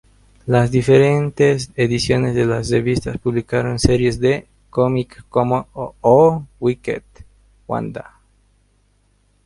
Las 0.47 0.71
diferentes 0.71 1.69
ediciones 1.75 2.33
de 2.33 2.47
la 2.47 2.63
revista 2.63 3.13
publicaron 3.21 3.77
series 3.77 4.19
de 4.19 4.47
cómic 4.71 5.23
como 5.29 5.67
"Oh, 5.73 6.43
Wicked 6.59 7.03
Wanda! 7.67 8.19